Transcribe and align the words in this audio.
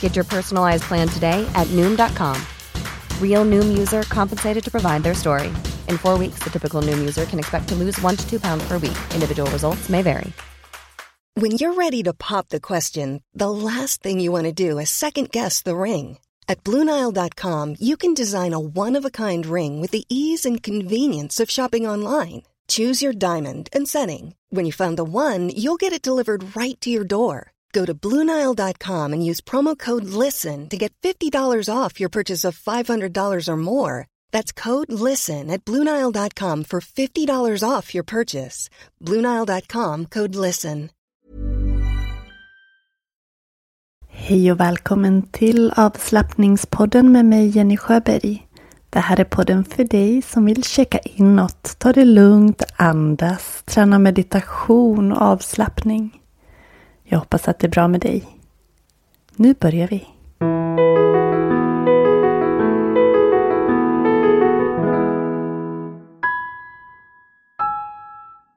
Get 0.00 0.14
your 0.14 0.26
personalized 0.26 0.84
plan 0.84 1.08
today 1.08 1.50
at 1.54 1.66
Noom.com. 1.68 2.36
Real 3.18 3.46
Noom 3.46 3.78
user 3.78 4.02
compensated 4.02 4.62
to 4.64 4.70
provide 4.70 5.02
their 5.02 5.14
story. 5.14 5.48
In 5.88 5.96
four 5.96 6.18
weeks, 6.18 6.40
the 6.40 6.50
typical 6.50 6.82
Noom 6.82 6.98
user 6.98 7.24
can 7.24 7.38
expect 7.38 7.68
to 7.68 7.74
lose 7.74 7.98
one 8.02 8.16
to 8.16 8.28
two 8.28 8.38
pounds 8.38 8.62
per 8.68 8.74
week. 8.74 8.98
Individual 9.14 9.50
results 9.50 9.88
may 9.88 10.02
vary. 10.02 10.30
When 11.34 11.52
you're 11.52 11.74
ready 11.74 12.02
to 12.02 12.12
pop 12.12 12.48
the 12.48 12.60
question, 12.60 13.22
the 13.34 13.50
last 13.50 14.02
thing 14.02 14.18
you 14.20 14.32
want 14.32 14.44
to 14.46 14.52
do 14.52 14.78
is 14.78 14.90
second 14.90 15.30
guess 15.30 15.62
the 15.62 15.76
ring. 15.76 16.18
At 16.48 16.64
Bluenile.com, 16.64 17.76
you 17.78 17.96
can 17.96 18.12
design 18.12 18.52
a 18.52 18.58
one 18.58 18.96
of 18.96 19.04
a 19.04 19.10
kind 19.10 19.46
ring 19.46 19.80
with 19.80 19.92
the 19.92 20.04
ease 20.08 20.44
and 20.44 20.62
convenience 20.62 21.38
of 21.38 21.50
shopping 21.50 21.86
online. 21.86 22.42
Choose 22.66 23.00
your 23.00 23.12
diamond 23.12 23.68
and 23.72 23.86
setting. 23.88 24.34
When 24.50 24.66
you 24.66 24.72
find 24.72 24.96
the 24.96 25.04
one, 25.04 25.50
you'll 25.50 25.76
get 25.76 25.92
it 25.92 26.02
delivered 26.02 26.56
right 26.56 26.80
to 26.80 26.90
your 26.90 27.04
door. 27.04 27.52
Go 27.72 27.84
to 27.86 27.94
Bluenile.com 27.94 29.12
and 29.12 29.30
use 29.30 29.40
promo 29.40 29.78
code 29.78 30.04
LISTEN 30.04 30.68
to 30.68 30.76
get 30.76 30.92
$50 31.02 31.68
off 31.68 32.00
your 32.00 32.08
purchase 32.08 32.44
of 32.44 32.58
$500 32.58 33.48
or 33.48 33.56
more. 33.56 34.06
That's 34.32 34.52
code 34.52 34.92
LISTEN 34.92 35.50
at 35.50 35.64
Bluenile.com 35.64 36.64
for 36.64 36.80
$50 36.80 37.68
off 37.68 37.94
your 37.94 38.04
purchase. 38.04 38.70
Bluenile.com 39.04 40.06
code 40.06 40.34
LISTEN. 40.34 40.90
Hej 44.12 44.52
och 44.52 44.60
välkommen 44.60 45.22
till 45.22 45.72
avslappningspodden 45.76 47.12
med 47.12 47.24
mig 47.24 47.48
Jenny 47.48 47.76
Sjöberg. 47.76 48.46
Det 48.90 48.98
här 48.98 49.20
är 49.20 49.24
podden 49.24 49.64
för 49.64 49.84
dig 49.84 50.22
som 50.22 50.44
vill 50.44 50.64
checka 50.64 50.98
inåt, 50.98 51.78
ta 51.78 51.92
det 51.92 52.04
lugnt, 52.04 52.62
andas, 52.76 53.62
träna 53.64 53.98
meditation 53.98 55.12
och 55.12 55.22
avslappning. 55.22 56.19
Jag 57.12 57.18
hoppas 57.18 57.48
att 57.48 57.58
det 57.58 57.66
är 57.66 57.70
bra 57.70 57.88
med 57.88 58.00
dig. 58.00 58.24
Nu 59.36 59.54
börjar 59.54 59.88
vi. 59.88 60.06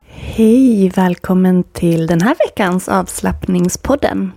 Hej! 0.09 0.89
Välkommen 0.89 1.63
till 1.63 2.07
den 2.07 2.21
här 2.21 2.35
veckans 2.47 2.89
avslappningspodden. 2.89 4.31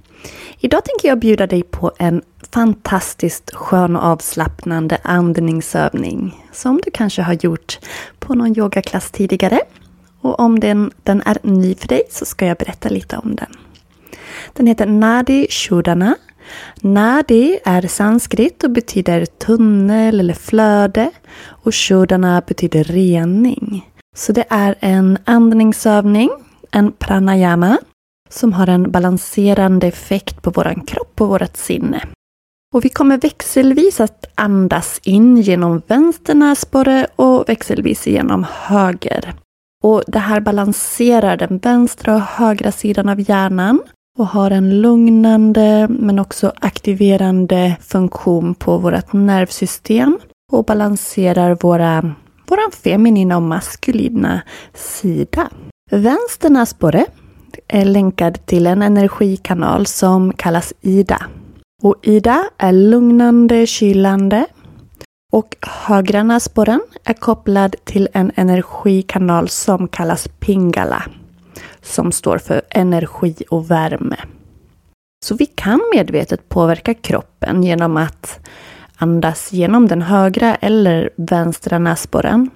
Idag 0.58 0.84
tänker 0.84 1.08
jag 1.08 1.18
bjuda 1.18 1.46
dig 1.46 1.62
på 1.62 1.92
en 1.98 2.22
fantastiskt 2.52 3.54
skön 3.54 3.96
och 3.96 4.04
avslappnande 4.04 4.98
andningsövning 5.02 6.44
som 6.52 6.80
du 6.84 6.90
kanske 6.90 7.22
har 7.22 7.34
gjort 7.34 7.78
på 8.18 8.34
någon 8.34 8.58
yogaklass 8.58 9.10
tidigare. 9.10 9.60
Och 10.20 10.40
om 10.40 10.60
den, 10.60 10.90
den 11.02 11.22
är 11.26 11.38
ny 11.42 11.74
för 11.74 11.88
dig 11.88 12.02
så 12.10 12.24
ska 12.24 12.46
jag 12.46 12.56
berätta 12.56 12.88
lite 12.88 13.16
om 13.16 13.36
den. 13.36 13.56
Den 14.52 14.66
heter 14.66 14.86
Nadi 14.86 15.46
Shodana. 15.50 16.14
Nadi 16.80 17.58
är 17.64 17.82
sanskrit 17.82 18.64
och 18.64 18.70
betyder 18.70 19.26
tunnel 19.26 20.20
eller 20.20 20.34
flöde 20.34 21.10
och 21.46 21.74
Shodana 21.74 22.42
betyder 22.46 22.84
rening. 22.84 23.90
Så 24.16 24.32
det 24.32 24.44
är 24.48 24.74
en 24.80 25.18
andningsövning, 25.24 26.30
en 26.70 26.92
pranayama, 26.92 27.78
som 28.30 28.52
har 28.52 28.66
en 28.66 28.90
balanserande 28.90 29.86
effekt 29.86 30.42
på 30.42 30.50
vår 30.50 30.86
kropp 30.86 31.20
och 31.20 31.28
vårt 31.28 31.56
sinne. 31.56 32.02
Och 32.74 32.84
vi 32.84 32.88
kommer 32.88 33.18
växelvis 33.18 34.00
att 34.00 34.26
andas 34.34 35.00
in 35.02 35.36
genom 35.36 35.82
vänster 35.86 36.34
näsborre 36.34 37.06
och 37.16 37.48
växelvis 37.48 38.06
genom 38.06 38.46
höger. 38.52 39.34
Och 39.82 40.02
det 40.06 40.18
här 40.18 40.40
balanserar 40.40 41.36
den 41.36 41.58
vänstra 41.58 42.14
och 42.14 42.20
högra 42.20 42.72
sidan 42.72 43.08
av 43.08 43.30
hjärnan 43.30 43.82
och 44.16 44.26
har 44.26 44.50
en 44.50 44.80
lugnande 44.80 45.86
men 45.90 46.18
också 46.18 46.52
aktiverande 46.60 47.76
funktion 47.80 48.54
på 48.54 48.78
vårt 48.78 49.12
nervsystem 49.12 50.18
och 50.52 50.64
balanserar 50.64 51.58
våra, 51.60 52.14
våran 52.48 52.70
feminina 52.82 53.36
och 53.36 53.42
maskulina 53.42 54.40
sida. 54.74 55.50
Vänster 55.90 56.50
näsborre 56.50 57.06
är 57.68 57.84
länkad 57.84 58.46
till 58.46 58.66
en 58.66 58.82
energikanal 58.82 59.86
som 59.86 60.32
kallas 60.32 60.72
Ida. 60.80 61.26
Och 61.82 61.96
Ida 62.02 62.44
är 62.58 62.72
lugnande, 62.72 63.66
kylande. 63.66 64.46
Och 65.32 65.56
högra 65.62 66.22
näsborren 66.22 66.80
är 67.04 67.14
kopplad 67.14 67.76
till 67.84 68.08
en 68.12 68.32
energikanal 68.34 69.48
som 69.48 69.88
kallas 69.88 70.28
Pingala. 70.28 71.02
Som 71.86 72.12
står 72.12 72.38
för 72.38 72.62
energi 72.70 73.34
och 73.50 73.70
värme. 73.70 74.16
Så 75.24 75.34
vi 75.34 75.46
kan 75.46 75.80
medvetet 75.94 76.48
påverka 76.48 76.94
kroppen 76.94 77.62
genom 77.62 77.96
att 77.96 78.38
andas 78.96 79.52
genom 79.52 79.88
den 79.88 80.02
högra 80.02 80.54
eller 80.54 81.10
vänstra 81.16 81.78
näsborren. 81.78 82.50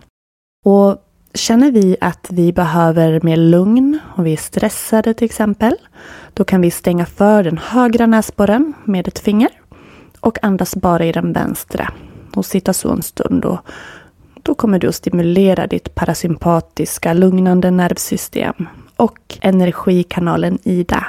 Och 0.64 1.06
Känner 1.34 1.70
vi 1.70 1.96
att 2.00 2.26
vi 2.30 2.52
behöver 2.52 3.20
mer 3.22 3.36
lugn 3.36 3.98
och 4.16 4.26
vi 4.26 4.32
är 4.32 4.36
stressade 4.36 5.14
till 5.14 5.24
exempel, 5.24 5.74
då 6.34 6.44
kan 6.44 6.60
vi 6.60 6.70
stänga 6.70 7.06
för 7.06 7.42
den 7.44 7.58
högra 7.58 8.06
näsborren 8.06 8.72
med 8.84 9.08
ett 9.08 9.18
finger 9.18 9.48
och 10.20 10.44
andas 10.44 10.76
bara 10.76 11.04
i 11.04 11.12
den 11.12 11.32
vänstra 11.32 11.92
och 12.34 12.47
sitta 12.47 12.72
så 12.72 12.91
en 12.91 13.02
stund. 13.02 13.44
Och 13.44 13.58
då 14.42 14.54
kommer 14.54 14.78
du 14.78 14.88
att 14.88 14.94
stimulera 14.94 15.66
ditt 15.66 15.94
parasympatiska 15.94 17.12
lugnande 17.12 17.70
nervsystem 17.70 18.68
och 19.00 19.38
energikanalen 19.41 20.59
Ida. 20.62 21.06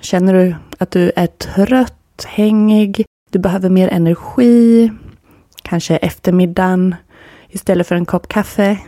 Känner 0.00 0.34
du 0.34 0.56
att 0.78 0.90
du 0.90 1.12
är 1.16 1.26
trött, 1.26 2.24
hängig, 2.26 3.04
du 3.30 3.38
behöver 3.38 3.70
mer 3.70 3.88
energi, 3.88 4.92
kanske 5.62 5.96
eftermiddagen 5.96 6.94
istället 7.48 7.86
för 7.86 7.94
en 7.94 8.06
kopp 8.06 8.28
kaffe, 8.28 8.78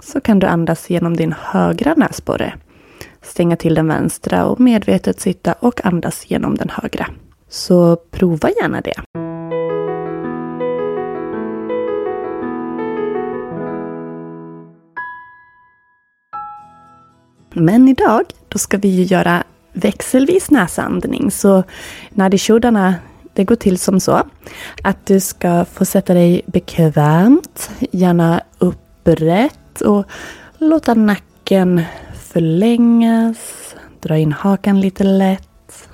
så 0.00 0.20
kan 0.20 0.38
du 0.38 0.46
andas 0.46 0.90
genom 0.90 1.16
din 1.16 1.34
högra 1.38 1.94
näsborre. 1.94 2.54
Stänga 3.22 3.56
till 3.56 3.74
den 3.74 3.88
vänstra 3.88 4.46
och 4.46 4.60
medvetet 4.60 5.20
sitta 5.20 5.52
och 5.52 5.86
andas 5.86 6.30
genom 6.30 6.54
den 6.54 6.70
högra. 6.70 7.06
Så 7.48 7.96
prova 7.96 8.50
gärna 8.50 8.80
det. 8.80 9.27
Men 17.58 17.88
idag, 17.88 18.22
då 18.48 18.58
ska 18.58 18.78
vi 18.78 18.88
ju 18.88 19.02
göra 19.02 19.44
växelvis 19.72 20.50
näsandning. 20.50 21.30
Så 21.30 21.62
Nadishodana, 22.10 22.94
det 23.32 23.44
går 23.44 23.54
till 23.54 23.78
som 23.78 24.00
så 24.00 24.22
att 24.82 25.06
du 25.06 25.20
ska 25.20 25.64
få 25.64 25.84
sätta 25.84 26.14
dig 26.14 26.42
bekvämt, 26.46 27.70
gärna 27.90 28.42
upprätt 28.58 29.80
och 29.80 30.04
låta 30.58 30.94
nacken 30.94 31.82
förlängas. 32.14 33.38
Dra 34.00 34.18
in 34.18 34.32
hakan 34.32 34.80
lite 34.80 35.04
lätt. 35.04 35.88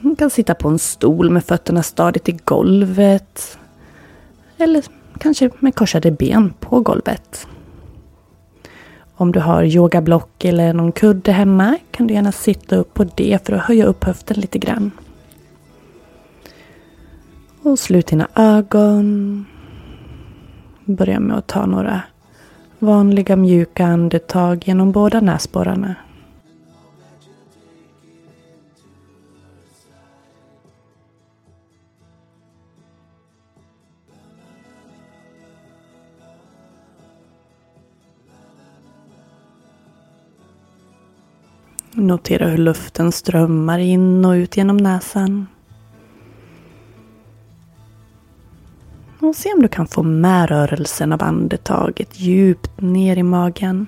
Du 0.00 0.16
kan 0.16 0.30
sitta 0.30 0.54
på 0.54 0.68
en 0.68 0.78
stol 0.78 1.30
med 1.30 1.44
fötterna 1.44 1.82
stadigt 1.82 2.28
i 2.28 2.38
golvet. 2.44 3.58
Eller 4.58 4.84
kanske 5.18 5.50
med 5.58 5.74
korsade 5.74 6.10
ben 6.10 6.54
på 6.60 6.80
golvet. 6.80 7.46
Om 9.16 9.32
du 9.32 9.40
har 9.40 9.62
yogablock 9.62 10.44
eller 10.44 10.72
någon 10.72 10.92
kudde 10.92 11.32
hemma 11.32 11.78
kan 11.90 12.06
du 12.06 12.14
gärna 12.14 12.32
sitta 12.32 12.76
upp 12.76 12.94
på 12.94 13.04
det 13.04 13.46
för 13.46 13.52
att 13.52 13.62
höja 13.62 13.84
upp 13.84 14.04
höften 14.04 14.40
lite 14.40 14.58
grann. 14.58 14.90
Och 17.62 17.78
slut 17.78 18.06
dina 18.06 18.28
ögon. 18.34 19.44
Börja 20.84 21.20
med 21.20 21.38
att 21.38 21.46
ta 21.46 21.66
några 21.66 22.00
vanliga 22.78 23.36
mjuka 23.36 23.86
andetag 23.86 24.62
genom 24.68 24.92
båda 24.92 25.20
näsborrarna. 25.20 25.94
Notera 41.96 42.46
hur 42.46 42.58
luften 42.58 43.12
strömmar 43.12 43.78
in 43.78 44.24
och 44.24 44.32
ut 44.32 44.56
genom 44.56 44.76
näsan. 44.76 45.46
Och 49.20 49.36
se 49.36 49.52
om 49.52 49.62
du 49.62 49.68
kan 49.68 49.86
få 49.86 50.02
med 50.02 50.48
rörelsen 50.48 51.12
av 51.12 51.22
andetaget 51.22 52.20
djupt 52.20 52.80
ner 52.80 53.16
i 53.16 53.22
magen. 53.22 53.86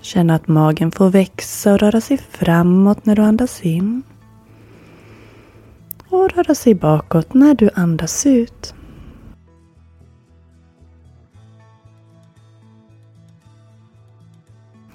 Känn 0.00 0.30
att 0.30 0.48
magen 0.48 0.90
får 0.90 1.10
växa 1.10 1.72
och 1.72 1.78
röra 1.78 2.00
sig 2.00 2.18
framåt 2.18 3.06
när 3.06 3.16
du 3.16 3.22
andas 3.22 3.62
in. 3.62 4.02
Och 6.08 6.30
röra 6.30 6.54
sig 6.54 6.74
bakåt 6.74 7.34
när 7.34 7.54
du 7.54 7.70
andas 7.74 8.26
ut. 8.26 8.74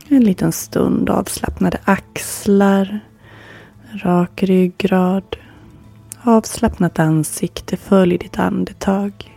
En 0.10 0.24
liten 0.24 0.52
stund 0.52 1.10
avslappnade 1.10 1.80
axlar, 1.84 3.00
rak 3.94 4.44
ryggrad, 4.44 5.38
avslappnat 6.22 7.00
ansikte 7.00 7.78
följ 7.78 8.18
ditt 8.18 8.40
andetag. 8.40 9.35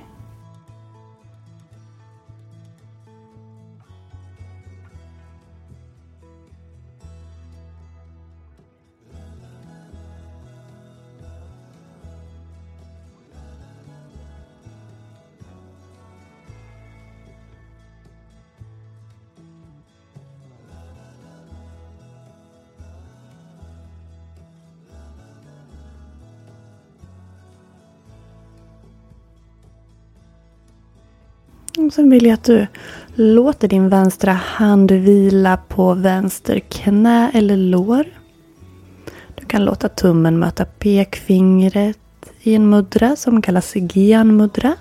Och 31.88 31.94
sen 31.94 32.11
vill 32.11 32.26
jag 32.26 32.35
att 32.35 32.44
du 32.44 32.67
låter 33.14 33.69
din 33.69 33.88
vänstra 33.88 34.32
hand 34.32 34.90
vila 34.90 35.56
på 35.56 35.94
vänster 35.94 36.58
knä 36.58 37.31
eller 37.35 37.56
lår. 37.56 38.05
Du 39.35 39.46
kan 39.46 39.64
låta 39.64 39.88
tummen 39.88 40.38
möta 40.38 40.64
pekfingret 40.64 41.99
i 42.43 42.55
en 42.55 42.70
mudra 42.70 43.17
som 43.17 43.43
kallas 43.43 43.76
Gian 43.76 44.37
mudra. 44.37 44.76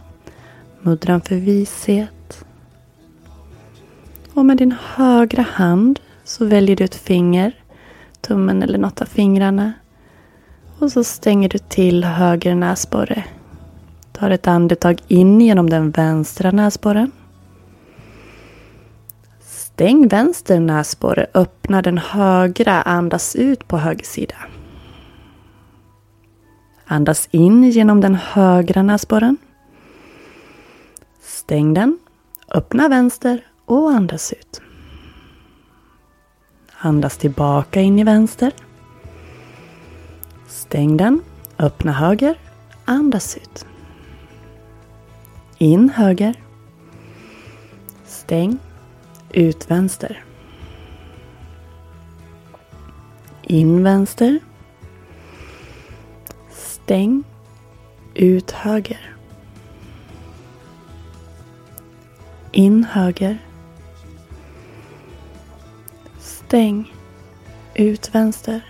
Mudran 0.81 1.21
för 1.21 1.35
vishet. 1.35 2.45
Och 4.33 4.45
med 4.45 4.57
din 4.57 4.75
högra 4.95 5.41
hand 5.41 5.99
så 6.23 6.45
väljer 6.45 6.75
du 6.75 6.83
ett 6.83 6.95
finger, 6.95 7.51
tummen 8.21 8.63
eller 8.63 8.77
något 8.77 9.01
av 9.01 9.05
fingrarna. 9.05 9.73
Och 10.79 10.91
så 10.91 11.03
stänger 11.03 11.49
du 11.49 11.57
till 11.57 12.03
höger 12.03 12.55
näsborre 12.55 13.23
Tar 14.19 14.29
ett 14.29 14.47
andetag 14.47 15.01
in 15.07 15.41
genom 15.41 15.69
den 15.69 15.91
vänstra 15.91 16.51
näsborren. 16.51 17.11
Stäng 19.39 20.07
vänster 20.07 20.59
näsborre, 20.59 21.27
öppna 21.33 21.81
den 21.81 21.97
högra, 21.97 22.81
andas 22.81 23.35
ut 23.35 23.67
på 23.67 23.77
höger 23.77 24.05
sida. 24.05 24.35
Andas 26.85 27.27
in 27.31 27.63
genom 27.63 28.01
den 28.01 28.15
högra 28.15 28.83
näsborren. 28.83 29.37
Stäng 31.21 31.73
den, 31.73 31.99
öppna 32.49 32.89
vänster 32.89 33.45
och 33.65 33.91
andas 33.91 34.33
ut. 34.33 34.61
Andas 36.77 37.17
tillbaka 37.17 37.81
in 37.81 37.99
i 37.99 38.03
vänster. 38.03 38.51
Stäng 40.47 40.97
den, 40.97 41.21
öppna 41.57 41.91
höger, 41.91 42.39
andas 42.85 43.37
ut. 43.37 43.65
In 45.59 45.89
höger. 45.89 46.33
Stäng. 48.05 48.59
Ut 49.29 49.69
vänster. 49.71 50.23
In 53.41 53.83
vänster. 53.83 54.39
Stäng. 56.51 57.23
Ut 58.13 58.51
höger. 58.51 59.15
In 62.51 62.83
höger. 62.83 63.37
Stäng. 66.19 66.93
Ut 67.73 68.15
vänster. 68.15 68.61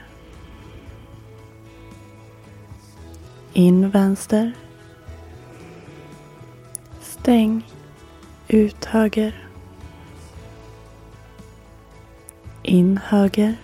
In 3.53 3.89
vänster. 3.89 4.53
Stäng. 7.27 7.65
Ut 8.47 8.85
höger. 8.85 9.50
In 12.63 13.00
höger. 13.03 13.56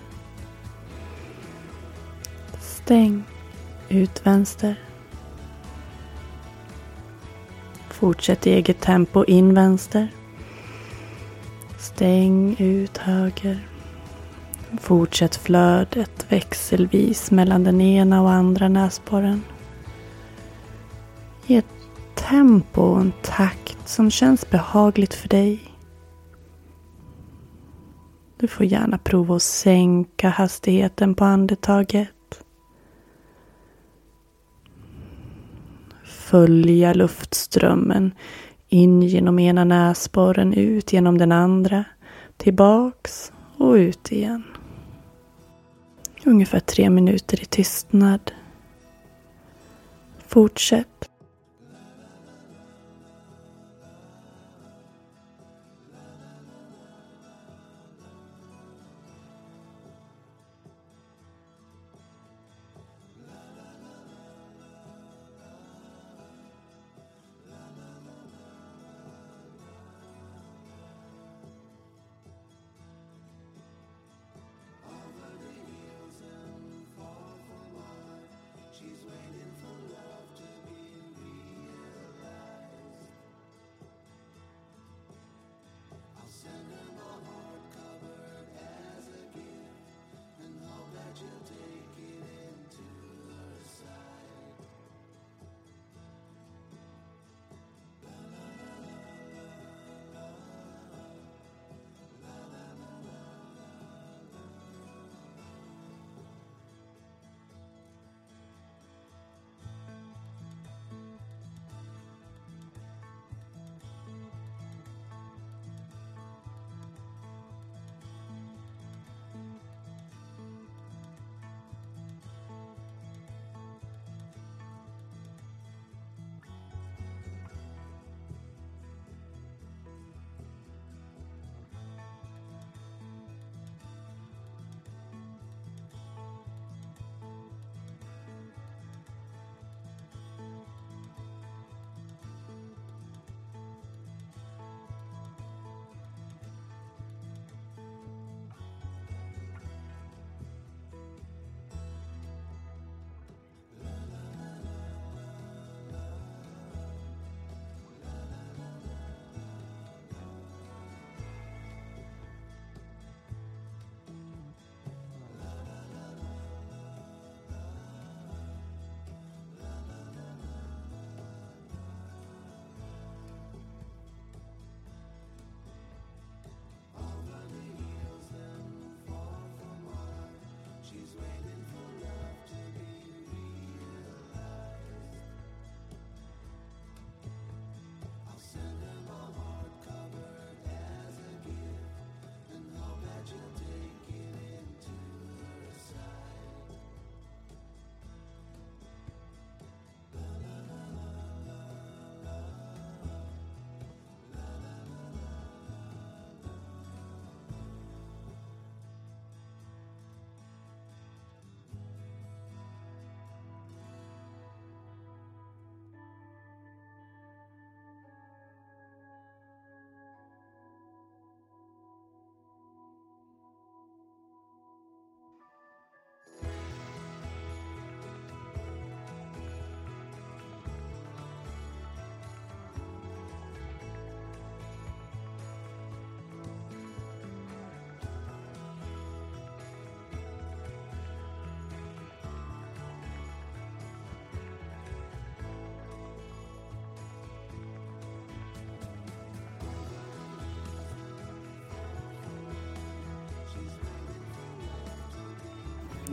Stäng. 2.60 3.24
Ut 3.90 4.26
vänster. 4.26 4.76
Fortsätt 7.90 8.48
i 8.48 8.54
eget 8.54 8.82
tempo 8.82 9.24
in 9.24 9.54
vänster. 9.54 10.08
Stäng 11.78 12.56
ut 12.60 12.98
höger. 12.98 13.60
Fortsätt 14.82 15.36
flödet 15.36 16.26
växelvis 16.30 17.32
mellan 17.32 17.64
den 17.64 17.82
ena 17.82 18.22
och 18.22 18.32
andra 18.32 18.70
näsborren. 18.70 19.44
Ge 21.46 21.62
tempo 22.30 22.82
och 22.82 23.02
en 23.02 23.14
takt 23.22 23.90
som 23.90 24.12
känns 24.12 24.50
behagligt 24.50 25.14
för 25.14 25.30
dig. 25.30 25.60
Du 28.38 28.48
får 28.48 28.66
gärna 28.66 28.98
prova 28.98 29.36
att 29.36 29.42
sänka 29.42 30.30
hastigheten 30.30 31.16
på 31.16 31.26
andetaget. 31.26 32.10
Följa 36.04 36.94
luftströmmen 36.94 38.12
in 38.70 39.04
genom 39.04 39.40
ena 39.40 39.64
näsborren, 39.64 40.54
ut 40.54 40.94
genom 40.94 41.18
den 41.18 41.32
andra, 41.32 41.84
tillbaks 42.38 43.32
och 43.58 43.74
ut 43.74 44.12
igen. 44.12 44.44
Ungefär 46.26 46.60
tre 46.60 46.90
minuter 46.90 47.42
i 47.42 47.46
tystnad. 47.46 48.32
Fortsätt. 50.28 51.13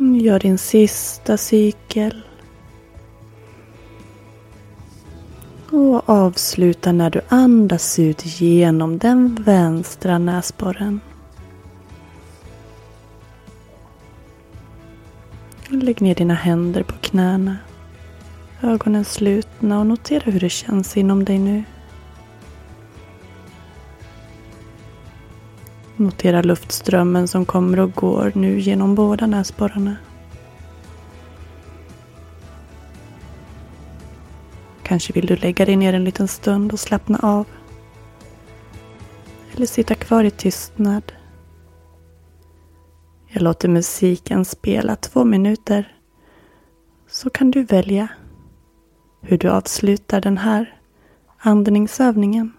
Gör 0.02 0.38
din 0.38 0.58
sista 0.58 1.36
cykel. 1.36 2.22
Och 5.70 6.10
avsluta 6.10 6.92
när 6.92 7.10
du 7.10 7.20
andas 7.28 7.98
ut 7.98 8.40
genom 8.40 8.98
den 8.98 9.34
vänstra 9.34 10.18
näsborren. 10.18 11.00
Lägg 15.68 16.00
ner 16.00 16.14
dina 16.14 16.34
händer 16.34 16.82
på 16.82 16.94
knäna. 17.00 17.56
Ögonen 18.62 19.04
slutna 19.04 19.78
och 19.78 19.86
notera 19.86 20.30
hur 20.30 20.40
det 20.40 20.50
känns 20.50 20.96
inom 20.96 21.24
dig 21.24 21.38
nu. 21.38 21.64
Notera 26.00 26.42
luftströmmen 26.42 27.28
som 27.28 27.44
kommer 27.44 27.80
och 27.80 27.92
går 27.92 28.32
nu 28.34 28.60
genom 28.60 28.94
båda 28.94 29.26
näsborrarna. 29.26 29.96
Kanske 34.82 35.12
vill 35.12 35.26
du 35.26 35.36
lägga 35.36 35.64
dig 35.64 35.76
ner 35.76 35.92
en 35.92 36.04
liten 36.04 36.28
stund 36.28 36.72
och 36.72 36.80
slappna 36.80 37.18
av. 37.22 37.46
Eller 39.54 39.66
sitta 39.66 39.94
kvar 39.94 40.24
i 40.24 40.30
tystnad. 40.30 41.12
Jag 43.28 43.42
låter 43.42 43.68
musiken 43.68 44.44
spela 44.44 44.96
två 44.96 45.24
minuter. 45.24 45.96
Så 47.08 47.30
kan 47.30 47.50
du 47.50 47.64
välja 47.64 48.08
hur 49.20 49.38
du 49.38 49.48
avslutar 49.48 50.20
den 50.20 50.38
här 50.38 50.80
andningsövningen. 51.38 52.52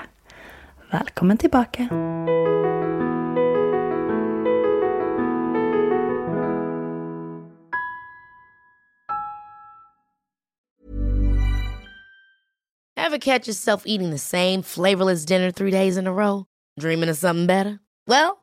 Välkommen 0.92 1.38
tillbaka! 1.38 1.90
Ever 13.14 13.20
catch 13.20 13.48
yourself 13.48 13.84
eating 13.86 14.10
the 14.10 14.18
same 14.18 14.64
flavorless 14.64 15.26
dinner 15.26 15.52
three 15.52 15.72
days 15.72 15.98
in 15.98 16.08
a 16.08 16.14
row? 16.14 16.46
Dreaming 16.80 17.10
of 17.10 17.18
something 17.18 17.46
better? 17.46 17.80
Well, 18.08 18.43